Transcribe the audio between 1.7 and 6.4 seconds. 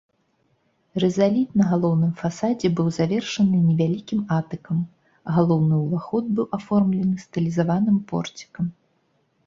галоўным фасадзе быў завершаны невялікім атыкам, галоўны ўваход